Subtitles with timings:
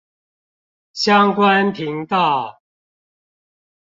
[0.93, 2.61] 相關頻道